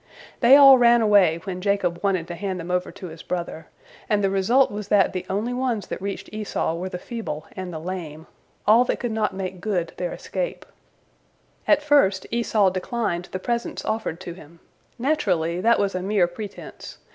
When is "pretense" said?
16.25-16.97